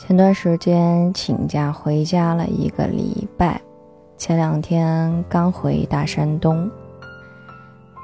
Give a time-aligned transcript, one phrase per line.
[0.00, 3.60] 前段时间请假回家了一个礼拜，
[4.16, 6.70] 前两天刚回大山东，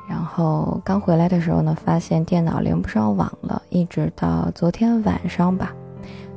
[0.07, 5.75] 然后刚回来的时候呢，发现电脑连不上网了，一直到昨天晚上吧。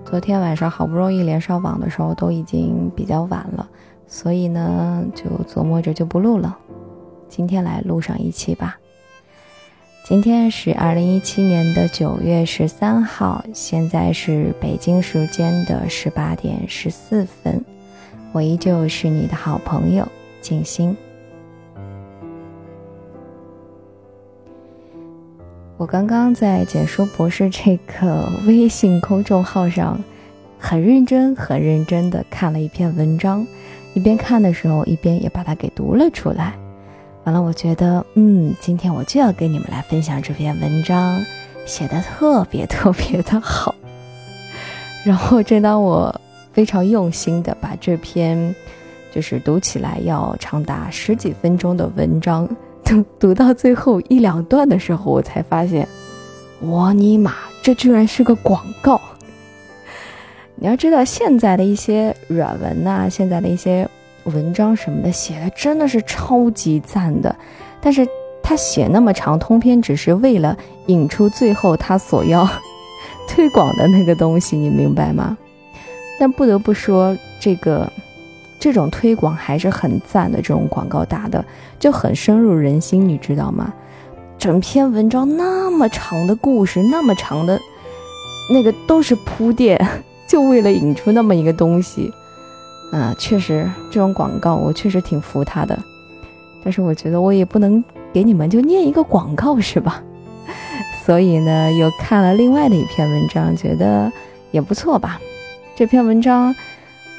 [0.06, 3.68] 昨天晚上好不容易连上网的时候，都已经比较晚了，
[4.08, 6.58] 所以呢，就琢磨着就不录了，
[7.28, 8.78] 今天来录上一期吧。
[10.10, 17.64] 今天是二零一七年的九月十三号，现在是北京时间的十八点十四分。
[18.32, 20.08] 我依旧是你的好朋友
[20.42, 20.98] 静心。
[25.78, 30.04] 我刚刚在简书博士这个微信公众号上，
[30.58, 33.46] 很认真、很认真的看了一篇文章，
[33.94, 36.56] 一边看的时候，一边也把它给读了出来。
[37.26, 41.24] 完了，我觉得，嗯，今天我就要跟你们来分享这篇文章，
[41.66, 43.76] 写的特别特别的好。
[45.04, 46.14] 然后，正当我
[46.54, 48.56] 非常用心的把这篇，
[49.12, 52.48] 就是读起来要长达十几分钟的文章，
[52.84, 55.88] 读读到最后一两段的时候，我才发现，
[56.62, 59.00] 我尼玛，这居然是个广告！
[60.56, 63.88] 你要知道，现在的一些软文呐，现在的一些。
[64.26, 67.36] 文章什么的写的真的是超级赞的，
[67.82, 68.08] 但是
[68.42, 72.48] 他写那么长通篇，只是为了引出最后他所要
[73.28, 75.38] 推广的那个东西，你明白吗？
[76.20, 77.92] 但不得不说，这个
[78.60, 81.44] 这种推广还是很赞的，这种广告打的
[81.80, 83.74] 就很深入人心，你知道吗？
[84.38, 87.60] 整篇文章那么长的故事，那么长的
[88.52, 89.80] 那个都是铺垫，
[90.28, 92.12] 就为了引出那么一个东西。
[92.92, 95.78] 啊，确实，这种广告我确实挺服他的，
[96.64, 100.02] 但是我觉得我也不能给你们就念一个广告是吧？
[101.06, 104.12] 所以呢，又看了另外的一篇文章，觉得
[104.52, 105.20] 也不错吧。
[105.76, 106.54] 这篇文章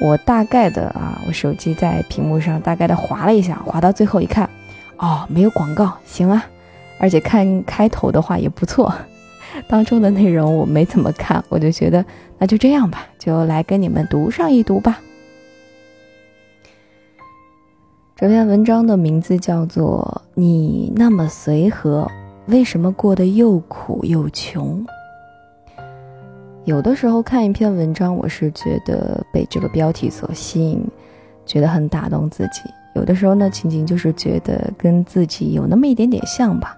[0.01, 4.49] 我大概的啊，我手机在屏幕上大概的划了一下，划到最后一看，
[4.97, 6.45] 哦，没有广告，行啊。
[6.99, 8.93] 而且看开头的话也不错，
[9.67, 12.05] 当中的内容我没怎么看，我就觉得
[12.37, 14.99] 那就这样吧，就来跟你们读上一读吧。
[18.21, 22.07] 这篇文章的名字叫做《你那么随和，
[22.45, 24.85] 为什么过得又苦又穷》。
[26.65, 30.85] 有的时候看一篇文章，我是觉得被这个标题所吸引，
[31.47, 32.61] 觉得很打动自己；
[32.93, 36.77] 有的时候呢，仅仅就是觉得跟自己有那么一点点像吧。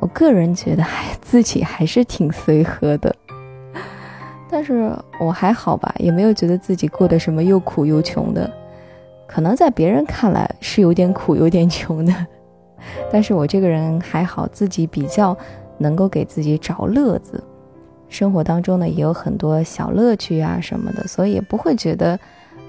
[0.00, 3.14] 我个人觉得还自己还是挺随和的，
[4.50, 8.52] 但是我还好吧，也没有觉得自己过得什么又苦又穷的。
[9.34, 12.14] 可能在别人看来是有点苦、有点穷的，
[13.10, 15.36] 但是我这个人还好，自己比较
[15.76, 17.42] 能够给自己找乐子，
[18.08, 22.16] 生活当中呢也有很多小乐趣啊什么的，所以也不会觉得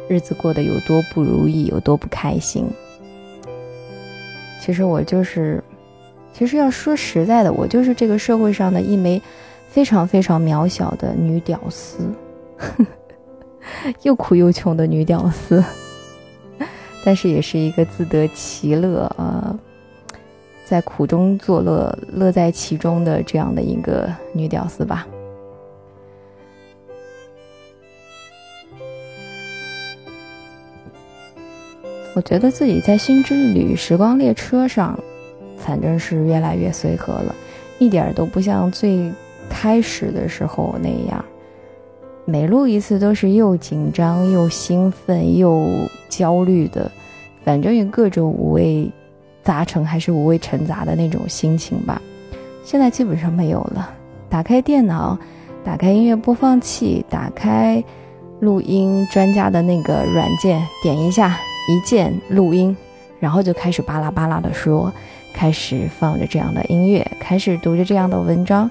[0.07, 2.65] 日子过得有多不如意、有多不开心。
[4.59, 5.63] 其实我就是，
[6.33, 9.21] 其实要说实在的，我就是这个社会上的一枚
[9.69, 11.99] 非常非常渺小的女屌丝，
[14.01, 15.63] 又苦又穷的女屌丝。
[17.05, 19.55] 但是也是一个自得其乐啊，
[20.65, 25.07] 在苦中作乐，乐在其中的这样的一个女屌丝吧。
[32.15, 34.97] 我觉得自己在新之旅时光列车上，
[35.59, 37.35] 反正是越来越随和了，
[37.77, 39.11] 一点都不像最
[39.47, 41.23] 开始的时候那样。
[42.27, 45.69] 每录一次都是又紧张又兴奋又
[46.09, 46.91] 焦虑的，
[47.43, 48.91] 反正有各种五味
[49.43, 52.01] 杂陈，还是五味陈杂的那种心情吧。
[52.63, 53.93] 现在基本上没有了。
[54.27, 55.15] 打开电脑，
[55.63, 57.81] 打开音乐播放器，打开
[58.39, 61.37] 录音专家的那个软件，点一下，
[61.69, 62.75] 一键录音，
[63.19, 64.91] 然后就开始巴拉巴拉的说，
[65.31, 68.67] 开始放着这样的音乐，开始读着这样的文章，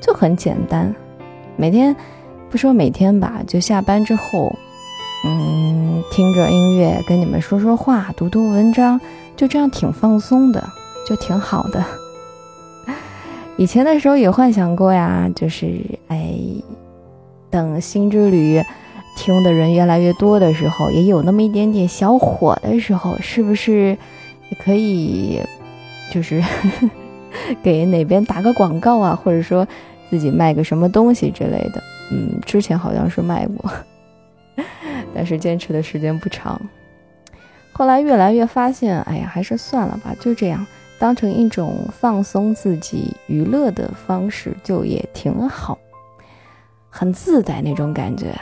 [0.00, 0.94] 就很简单。
[1.56, 1.94] 每天。
[2.52, 4.54] 不说每天吧，就下班之后，
[5.24, 9.00] 嗯，听着音乐跟你们说说话，读读文章，
[9.34, 10.62] 就这样挺放松的，
[11.08, 11.82] 就挺好的。
[13.56, 16.34] 以前的时候也幻想过呀，就是哎，
[17.48, 18.62] 等新之旅
[19.16, 23.96] 听的人越来越多的时候，也有那么一点点小火的时候，是不是
[24.50, 25.40] 也可以，
[26.12, 26.44] 就是
[27.64, 29.66] 给哪边打个广告啊，或者说
[30.10, 31.82] 自己卖个什么东西之类的。
[32.12, 33.70] 嗯之前好像是卖过
[35.14, 36.60] 但是坚持的时间不长。
[37.72, 40.64] 后来越来越发现哎呀还是算了吧就这样
[40.98, 45.78] 当成一种放松自己娱乐的方式就也挺好
[46.90, 48.38] 很自在那种感觉。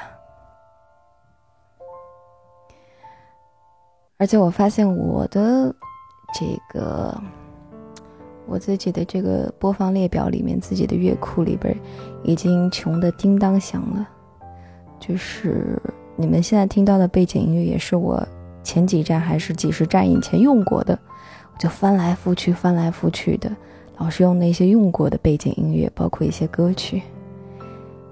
[4.21, 5.75] 而且我发现我的
[6.35, 7.19] 这个
[8.51, 11.75] 我自己的这个播放列表里面，自己的乐库里边
[12.25, 14.09] 已经穷的叮当响了。
[14.99, 15.81] 就是
[16.17, 18.21] 你们现在听到的背景音乐，也是我
[18.65, 20.99] 前几站还是几十站以前用过的，
[21.55, 23.49] 我就翻来覆去、翻来覆去的，
[23.99, 27.01] 老是用那些用过的背景音乐，包括一些歌曲。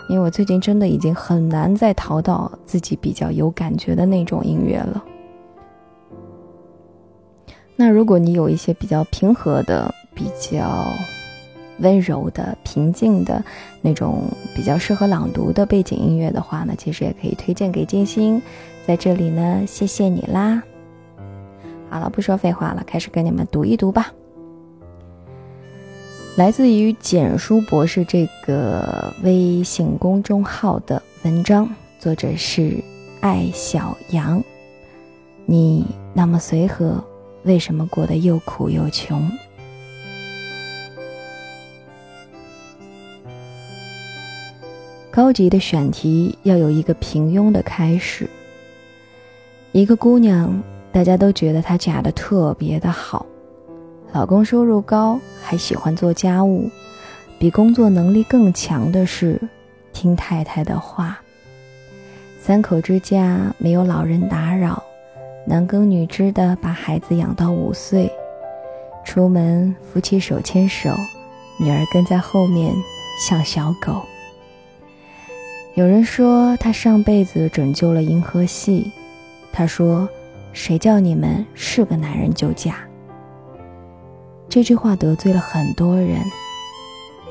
[0.08, 5.04] 因为我最近真的已经很难再淘到自己比较有感觉的那种音乐了。
[7.76, 10.92] 那如果你有一些比较平和的、比较
[11.78, 13.40] 温柔的、平静的
[13.80, 18.42] 那种比较适合朗读的背景音乐的话呢，其实也可以推荐给金星。
[18.84, 20.60] 在这里呢，谢谢你啦。
[21.88, 24.12] 好了，不说废话了，开始跟你们读一读吧。
[26.34, 31.70] 来自于简书博士这个微信公众号的文章，
[32.00, 32.82] 作者是
[33.20, 34.42] 艾小羊。
[35.46, 37.04] 你那么随和，
[37.44, 39.30] 为什么过得又苦又穷？
[45.18, 48.30] 高级的选题要有一个平庸的开始。
[49.72, 50.62] 一个姑娘，
[50.92, 53.26] 大家都觉得她嫁的特别的好。
[54.12, 56.70] 老公收入高，还喜欢做家务，
[57.36, 59.40] 比工作能力更强的是
[59.92, 61.18] 听太太的话。
[62.40, 64.80] 三口之家没有老人打扰，
[65.44, 68.08] 男耕女织的把孩子养到五岁，
[69.04, 70.90] 出门夫妻手牵手，
[71.58, 72.72] 女儿跟在后面
[73.28, 74.00] 像小狗。
[75.78, 78.90] 有人说她上辈子拯救了银河系，
[79.52, 80.08] 她说
[80.52, 82.74] ：“谁叫你们是个男人就嫁。”
[84.50, 86.20] 这句话得罪了很多人。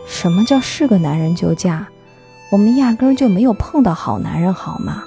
[0.08, 1.86] 什么叫是个男人就嫁？
[2.50, 5.04] 我们压根儿就没有碰到好男人，好吗？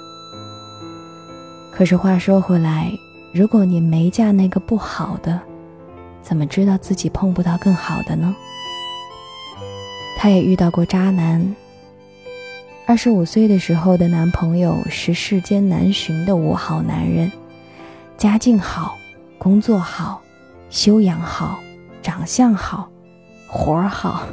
[1.73, 2.91] 可是话说回来，
[3.33, 5.41] 如果你没嫁那个不好的，
[6.21, 8.35] 怎么知道自己碰不到更好的呢？
[10.19, 11.55] 她也遇到过渣男。
[12.91, 17.31] 二十五岁的时候的男朋友是世间难寻的五好男人，
[18.17, 18.97] 家境好，
[19.37, 20.21] 工作好，
[20.69, 21.57] 修养好。
[22.01, 22.89] 长相好，
[23.47, 24.27] 活儿好，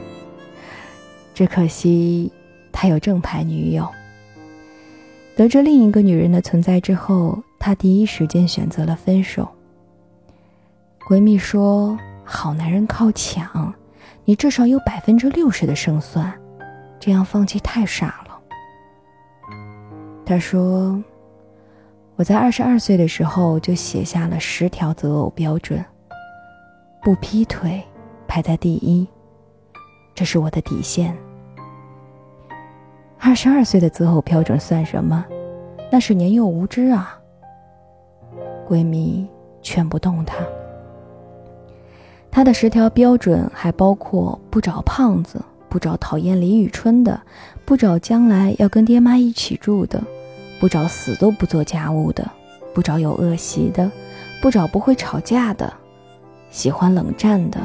[1.32, 2.32] 只可惜
[2.72, 3.88] 他有正牌女友。
[5.36, 9.48] 得知另一个女人的存在之后，他第一时间选择了分手。
[11.06, 11.96] 闺蜜说
[12.26, 13.72] ：“好男人靠抢，
[14.24, 16.34] 你至少有百分之六十的胜算，
[16.98, 18.24] 这样放弃太傻了。”
[20.28, 21.02] 他说
[22.16, 25.82] ：“我在二十二岁的时候就写下了十条择偶标准。”
[27.02, 27.82] 不劈腿，
[28.26, 29.08] 排在第一，
[30.14, 31.16] 这是我的底线。
[33.18, 35.24] 二十二岁的择偶标准算什么？
[35.90, 37.18] 那是年幼无知啊。
[38.68, 39.26] 闺蜜
[39.62, 40.36] 劝不动她。
[42.30, 47.18] 她的十条标准还包括不找胖子，不找讨厌李宇春的，
[47.64, 50.02] 不找将来要跟爹妈一起住的，
[50.58, 52.28] 不找死都不做家务的，
[52.74, 53.90] 不找有恶习的，
[54.42, 55.72] 不找不会吵架的。
[56.50, 57.60] 喜欢冷战的，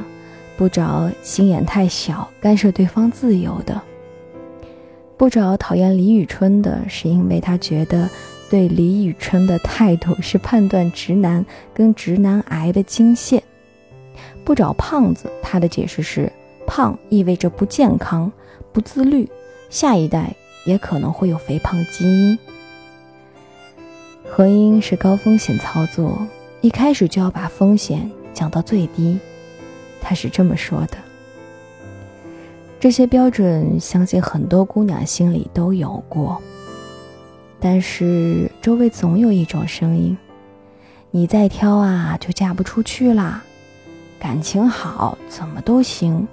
[0.57, 3.75] 不找心眼太小、干涉对方自由的；
[5.17, 8.09] 不找讨厌李宇春的，是因为他觉得
[8.49, 13.39] 对李宇春的态度是判断直男跟直男癌的经线；
[14.43, 16.31] 不找胖子，他的解释是
[16.67, 18.31] 胖意味着不健康、
[18.71, 19.27] 不自律，
[19.69, 20.35] 下一代
[20.65, 22.37] 也可能会有肥胖基因。
[24.35, 26.17] 婚姻是高风险操作，
[26.61, 28.09] 一开始就要把风险。
[28.33, 29.19] 降到最低，
[30.01, 30.97] 他是这么说的。
[32.79, 36.41] 这些标准，相信很多姑娘心里都有过。
[37.59, 40.17] 但是周围总有一种声音：
[41.11, 43.43] 你再挑啊，就嫁不出去啦。
[44.17, 46.27] 感情好怎么都行，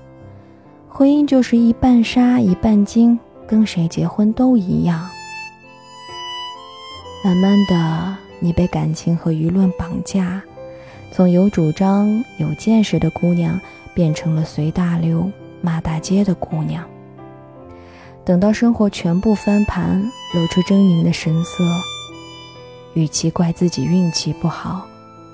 [0.89, 5.07] 婚姻就是一半沙一半金，跟谁结婚都一样。
[7.23, 10.43] 慢慢的，你被感情和舆论绑架。
[11.13, 12.09] 从有主张、
[12.39, 13.61] 有见识的姑娘，
[13.93, 16.83] 变成了随大流、骂大街的姑娘。
[18.25, 20.01] 等到生活全部翻盘，
[20.35, 21.63] 露出狰狞的神色，
[22.95, 24.87] 与其怪自己运气不好，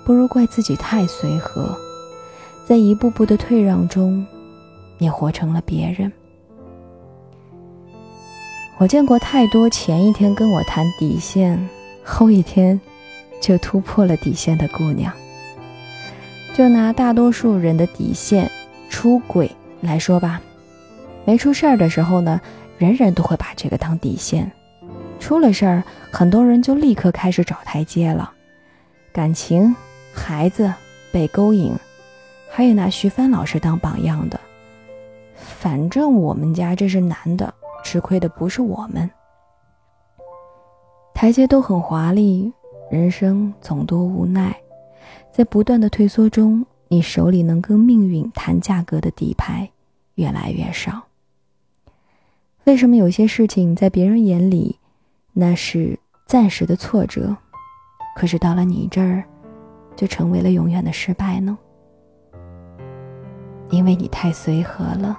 [0.04, 1.76] 不如怪自己太随和。
[2.66, 4.26] 在一步步的退让中，
[4.98, 6.10] 你活成了别人。
[8.78, 11.56] 我见过太多前一天跟我谈底线，
[12.06, 12.80] 后一天
[13.42, 15.12] 就突破了底线的姑娘。
[16.54, 18.50] 就拿大多数人的底线
[18.88, 20.40] 出轨来说吧，
[21.24, 22.40] 没出事儿的时候呢，
[22.78, 24.46] 人人都会把这个当底线；
[25.18, 28.32] 出了事儿，很多人就立刻开始找台阶了。
[29.12, 29.74] 感情
[30.14, 30.72] 孩子
[31.12, 31.74] 被勾引，
[32.48, 34.40] 还有拿徐帆老师当榜样的。
[35.34, 37.52] 反正我们家这是男的，
[37.84, 39.10] 吃亏的不是我们。
[41.16, 42.52] 台阶都很华丽，
[42.90, 44.54] 人生总多无奈，
[45.32, 49.66] 在不断的退缩中，你手里能跟命运谈价格的底牌
[50.16, 51.04] 越来越少。
[52.64, 54.78] 为什么有些事情在别人眼里
[55.32, 57.34] 那是暂时的挫折，
[58.14, 59.24] 可是到了你这儿，
[59.96, 61.56] 就成为了永远的失败呢？
[63.70, 65.18] 因为你太随和了。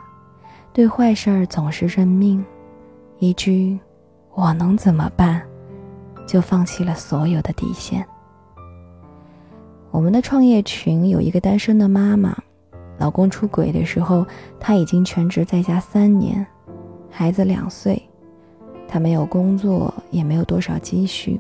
[0.72, 2.46] 对坏事儿总是认命，
[3.18, 3.80] 一句
[4.36, 5.42] “我能怎么办”，
[6.28, 8.06] 就放弃了所有的底线。
[9.90, 12.38] 我们的创业群有一个单身的妈妈，
[13.00, 14.28] 老公出轨的时候，
[14.60, 16.46] 她已经全职在家三年，
[17.10, 18.00] 孩子两岁，
[18.88, 21.40] 她没有工作，也没有多少积蓄。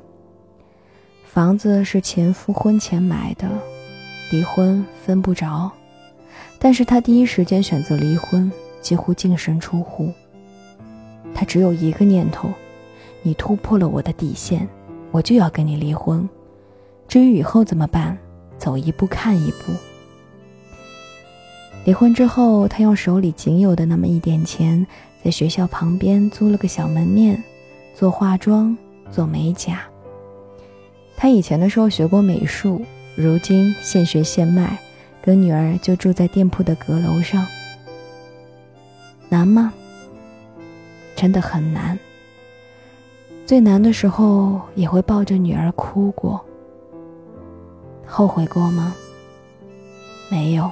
[1.25, 3.47] 房子是前夫婚前买的，
[4.31, 5.69] 离婚分不着，
[6.57, 8.51] 但是她第一时间选择离婚。
[8.79, 10.13] 几乎净身出户。
[11.33, 12.47] 他只有一个念头：
[13.21, 14.65] 你突破了我的底线，
[15.17, 16.29] 我就要跟你离婚。
[17.07, 18.15] 至于以后怎么办，
[18.59, 19.73] 走一步看一步。
[21.85, 24.85] 离婚之后，他用手里仅有的那么一点钱，
[25.23, 27.43] 在学校旁边租了个小门面，
[27.95, 28.77] 做化妆、
[29.11, 29.81] 做美甲。
[31.15, 34.77] 他以前的时候学过美术，如今现学现卖，
[35.19, 37.43] 跟女儿就住在店铺的阁楼上。
[39.29, 39.73] 难吗？
[41.15, 41.97] 真的很难。
[43.47, 46.43] 最难的时候也会抱着女儿哭过。
[48.05, 48.93] 后悔过吗？
[50.29, 50.69] 没有。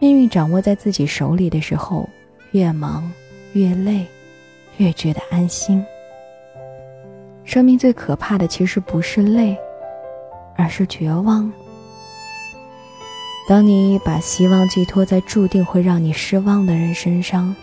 [0.00, 2.08] 命运掌握在自己手里的时候，
[2.50, 3.08] 越忙
[3.52, 4.04] 越累，
[4.78, 5.80] 越觉得安心。
[7.44, 9.56] 生命最可怕的其实不是累，
[10.56, 11.50] 而是绝望。
[13.48, 17.54] 当你把希望寄托在注定会让你失望的人身上，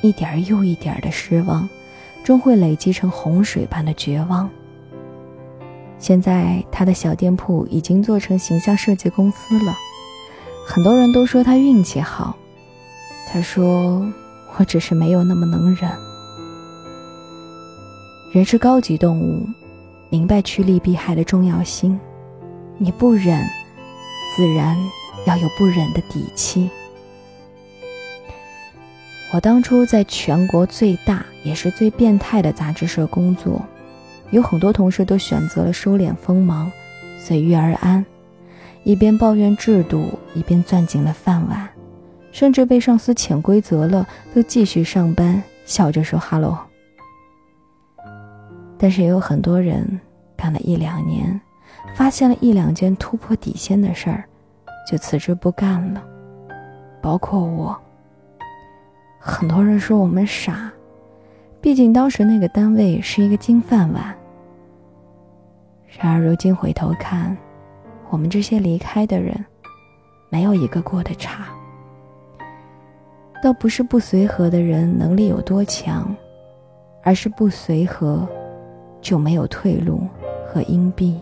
[0.00, 1.68] 一点又一点的失望，
[2.24, 4.48] 终会累积成洪水般的绝望。
[5.98, 9.76] 现在他的小店铺已经做成形象设计公司了，
[10.66, 12.36] 很多人都说他运气好。
[13.28, 14.06] 他说
[14.58, 15.90] ：“我只是没有那么能忍。
[18.32, 19.46] 人是高级动物，
[20.10, 21.98] 明白趋利避害的重要性。
[22.78, 23.42] 你不忍，
[24.36, 24.76] 自然。”
[25.24, 26.68] 要有不忍的底气。
[29.32, 33.62] 我当初在全国最大也是最变态的杂志社工作，
[34.30, 36.70] 有很多同事都选择了收敛锋芒，
[37.18, 38.04] 随遇而安，
[38.84, 41.66] 一边抱怨制度，一边攥紧了饭碗，
[42.30, 46.58] 甚至被上司潜规则了，都继续上班，笑着说 “hello”。
[48.76, 49.98] 但是也有很多人
[50.36, 51.40] 干了一两年，
[51.94, 54.24] 发现了一两件突破底线的事儿。
[54.86, 56.02] 就辞职不干了，
[57.00, 57.80] 包括我。
[59.24, 60.68] 很多人说我们傻，
[61.60, 64.12] 毕竟当时那个单位是一个金饭碗。
[65.86, 67.36] 然而如今回头看，
[68.10, 69.32] 我们这些离开的人，
[70.28, 71.46] 没有一个过得差。
[73.40, 76.12] 倒不是不随和的人能力有多强，
[77.04, 78.28] 而是不随和，
[79.00, 80.00] 就没有退路
[80.44, 81.20] 和阴币。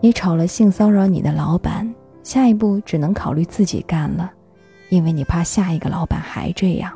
[0.00, 4.32] 你炒了性骚扰你的老板，下一步只能考虑自己干了，
[4.88, 6.92] 因为你怕下一个老板还这样。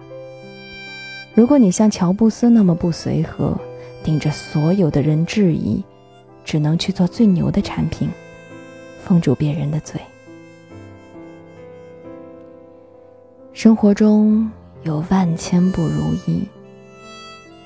[1.35, 3.57] 如果你像乔布斯那么不随和，
[4.02, 5.83] 顶着所有的人质疑，
[6.45, 8.09] 只能去做最牛的产品，
[9.04, 10.00] 封住别人的嘴。
[13.52, 14.50] 生活中
[14.83, 16.42] 有万千不如意，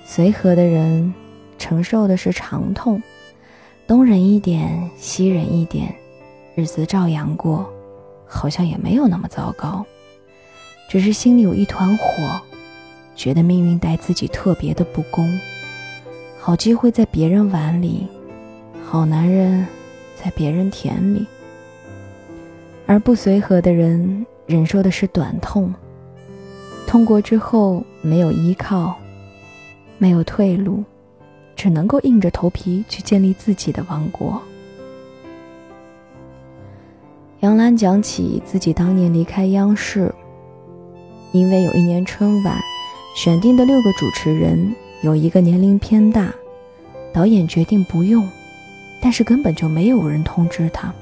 [0.05, 1.13] 随和的人
[1.59, 3.03] 承受的是长痛。
[3.87, 5.95] 东忍一点，西忍一点，
[6.55, 7.71] 日子照样过，
[8.27, 9.85] 好像也没有那么糟糕。
[10.93, 12.39] 只是心里有一团火，
[13.17, 15.27] 觉得命运待自己特别的不公。
[16.39, 18.07] 好机会在别人碗里，
[18.85, 19.67] 好男人
[20.23, 21.25] 在别人田里。
[22.85, 25.73] 而不随和的人，忍受的是短痛。
[26.87, 28.95] 痛过之后，没有依靠，
[29.97, 30.85] 没有退路。
[31.57, 34.39] 只能够硬着头皮去建立自己的王国。
[37.41, 40.15] 杨澜讲起自己当年离开央视，
[41.33, 42.61] 因为有一年春晚
[43.17, 46.33] 选定的六个主持人有一个年龄偏大，
[47.13, 48.29] 导演决定不用，
[49.01, 50.93] 但是根本就没有人通知他。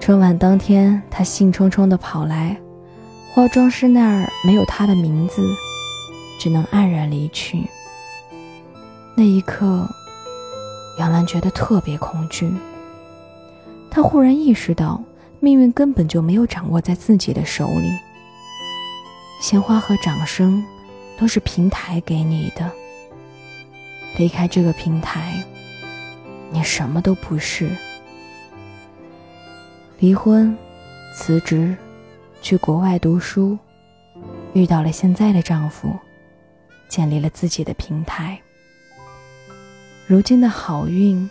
[0.00, 2.56] 春晚当天，他兴冲冲地跑来，
[3.32, 5.42] 化妆师那儿没有他的名字，
[6.38, 7.64] 只能黯然离去。
[9.16, 9.88] 那一刻，
[10.98, 12.52] 杨澜觉得特别恐惧。
[13.90, 15.02] 他忽然意识到，
[15.40, 17.90] 命运根本就没有掌握在自己的手里。
[19.44, 20.64] 鲜花和掌声，
[21.18, 22.72] 都是平台给你的。
[24.16, 25.44] 离开这个平台，
[26.50, 27.68] 你什么都不是。
[29.98, 30.56] 离婚，
[31.14, 31.76] 辞职，
[32.40, 33.58] 去国外读书，
[34.54, 35.94] 遇到了现在的丈夫，
[36.88, 38.40] 建立了自己的平台。
[40.06, 41.28] 如今的好运，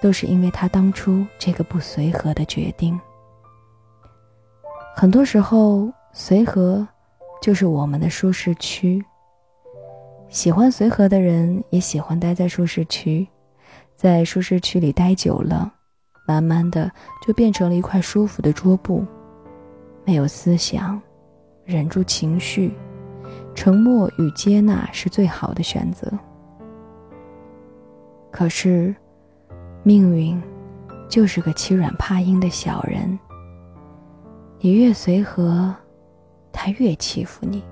[0.00, 2.98] 都是因为他当初这个不随和的决定。
[4.96, 6.88] 很多时候，随和
[7.42, 9.04] 就是我们的舒适区。
[10.28, 13.26] 喜欢随和的人，也喜欢待在舒适区，
[13.96, 15.70] 在舒适区里待久了，
[16.26, 16.88] 慢慢的
[17.26, 19.04] 就变成了一块舒服的桌布，
[20.04, 21.02] 没有思想，
[21.64, 22.72] 忍住情绪，
[23.56, 26.10] 沉默与接纳是最好的选择。
[28.30, 28.94] 可是，
[29.82, 30.40] 命运
[31.08, 33.18] 就是个欺软怕硬的小人，
[34.60, 35.74] 你越随和，
[36.52, 37.62] 他越欺负你，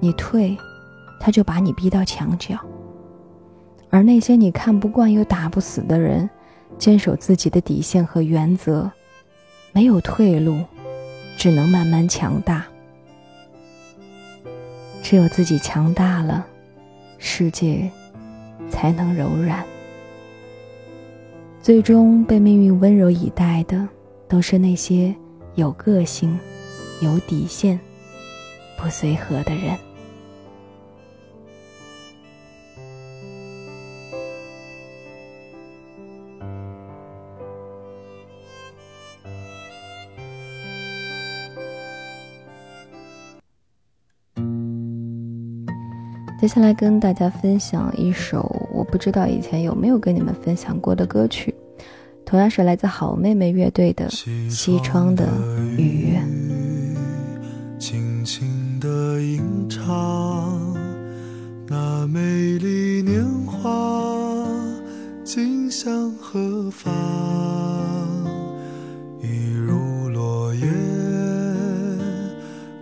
[0.00, 0.56] 你退。
[1.20, 2.58] 他就把你逼到墙角，
[3.88, 6.28] 而那些你看不惯又打不死的人，
[6.76, 8.90] 坚守自己的底线和原则，
[9.72, 10.58] 没有退路，
[11.38, 12.66] 只能慢慢强大。
[15.02, 16.44] 只有自己强大了，
[17.16, 17.90] 世界
[18.68, 19.64] 才能柔软。
[21.62, 23.88] 最终被命运温柔以待的，
[24.28, 25.14] 都是那些
[25.54, 26.38] 有个性、
[27.00, 27.78] 有底线、
[28.78, 29.76] 不随和的人。
[46.40, 51.54] 接下来跟大家分享一首我不知道以前有没有跟你们分享过的歌曲，
[52.26, 54.08] 同样是来自好妹妹乐队的
[54.50, 55.26] 《西窗的
[55.78, 56.13] 雨》。
[58.84, 60.76] 的吟唱，
[61.66, 64.46] 那美丽年华，
[65.24, 66.92] 今向何方？
[69.22, 70.66] 一如落叶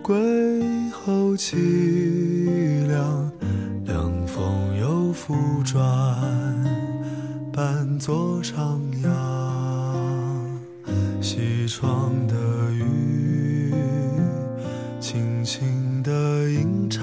[0.01, 3.31] 归后凄凉。
[3.85, 5.81] 凉风又复转，
[7.53, 9.07] 伴作徜徉。
[11.21, 12.35] 西窗的
[12.73, 13.73] 雨，
[14.99, 17.01] 轻轻的吟唱。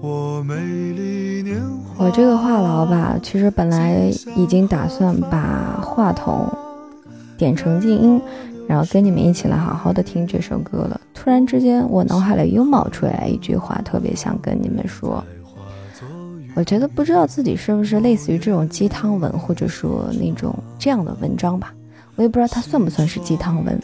[0.00, 2.04] 我美丽年华。
[2.04, 6.46] 我这个话痨吧，其实本来已经打算把话筒
[7.38, 8.20] 点成静音，
[8.66, 11.00] 然后跟你们一起来好好的听这首歌了。
[11.14, 15.24] 突然之间，我脑海里又冒出来一句话，特别想跟你们说。
[16.54, 21.72] 我觉得不知道自己是不是类似于这种鸡汤文，或者说那种这样的文章吧。
[22.16, 23.80] 我也不知道它算不算是鸡汤文，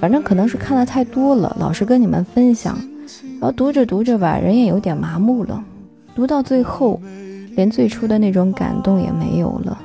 [0.00, 2.78] 反正可能是看的太多了，老是跟你们分享，
[3.40, 5.62] 然后读着读着吧，人也有点麻木了。
[6.14, 7.00] 读到最后，
[7.56, 9.78] 连最初的那种感动也没有了。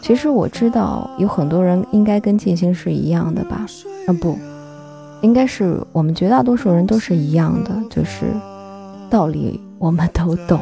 [0.00, 3.66] 其实我知道有很多人应该跟静心是一样的吧？
[4.06, 4.38] 啊不，
[5.20, 8.26] 应该是我们绝大多数人都是一样的，就是
[9.10, 10.60] 道理我们都懂。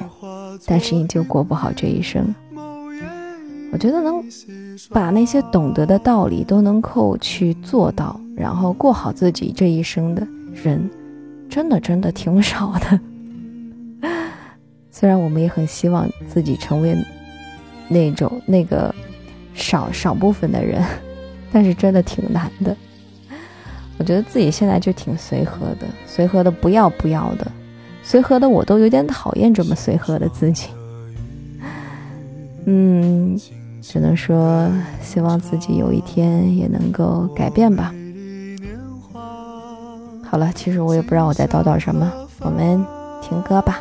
[0.67, 2.35] 但是你就过不好这一生。
[3.77, 4.25] 我觉得能
[4.89, 10.89] 把那些懂得的道理都能够去做到，然后过好自己这一生的人，
[11.51, 12.99] 真的真的挺少的。
[14.91, 16.97] 虽然我们也很希望自己成为
[17.87, 18.95] 那种那个
[19.53, 20.83] 少少部分的人，
[21.53, 22.75] 但是真的挺难的。
[23.99, 27.47] 我觉得自己现在就挺随和的，随和的不要不要的。
[28.03, 30.69] 随和的我都有点讨厌这么随和的自己，
[32.65, 33.39] 嗯，
[33.89, 34.69] 只能说
[35.01, 37.95] 希望自己有一天也能够改变吧。
[40.29, 42.85] 好了，其实我也不知道我在叨叨什么，我们
[43.23, 43.81] 听歌吧。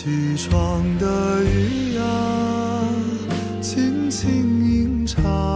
[0.00, 2.04] 起床的雨呀，
[3.60, 4.30] 轻轻
[4.64, 5.47] 吟唱。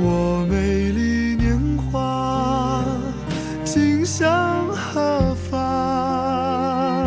[0.00, 2.84] 我美丽年华，
[3.64, 7.04] 今向何方？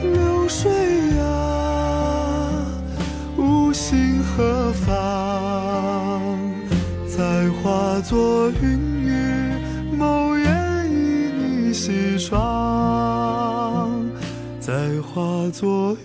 [0.00, 0.70] 流水
[1.18, 2.64] 啊，
[3.36, 6.22] 无心何方？
[7.08, 9.56] 再化作云雨，
[9.96, 10.46] 某夜
[10.88, 13.90] 与你西窗。
[14.60, 14.72] 再
[15.02, 15.96] 化作。